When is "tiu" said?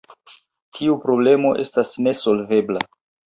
0.77-0.95